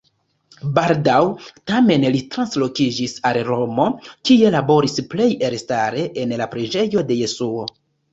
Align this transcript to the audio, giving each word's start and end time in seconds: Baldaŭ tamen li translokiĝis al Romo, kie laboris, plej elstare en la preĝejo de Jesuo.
Baldaŭ 0.75 1.17
tamen 1.71 2.05
li 2.15 2.21
translokiĝis 2.35 3.13
al 3.31 3.39
Romo, 3.49 3.85
kie 4.29 4.49
laboris, 4.55 4.97
plej 5.13 5.29
elstare 5.51 6.07
en 6.23 6.35
la 6.43 6.49
preĝejo 6.55 7.05
de 7.13 7.19
Jesuo. 7.21 7.69